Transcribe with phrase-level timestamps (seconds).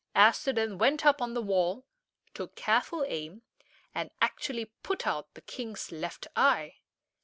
[0.15, 1.85] Aster then went up on the wall,
[2.33, 3.43] took careful aim,
[3.93, 6.77] and actually put out the king's left eye.